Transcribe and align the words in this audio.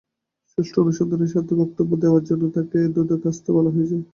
সুষ্ঠু 0.51 0.77
অনুসন্ধানের 0.83 1.31
স্বার্থে 1.31 1.53
বক্তব্য 1.61 1.91
দেওয়ার 2.03 2.23
জন্য 2.29 2.43
তাঁকে 2.55 2.79
দুদকে 2.95 3.27
আসতে 3.31 3.49
বলা 3.55 3.69
হয়েছে। 3.75 3.97